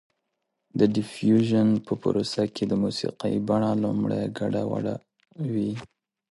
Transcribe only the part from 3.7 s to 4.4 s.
لومړی